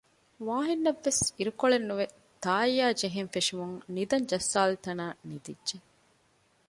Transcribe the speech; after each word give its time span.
ވާހިންނަށްވެސް 0.47 1.21
އިރުކޮޅެއްނުވެ 1.37 2.05
ތާއްޔާޖެހެން 2.43 3.31
ފެށުމުން 3.33 3.75
ނިދަން 3.95 4.25
ޖައްސާލިތަނާ 4.31 5.05
ނިދިއްޖެ 5.29 5.77